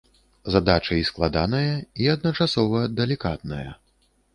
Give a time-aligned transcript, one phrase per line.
[0.55, 1.69] Задача і складаная,
[2.03, 3.65] і адначасова далікатная.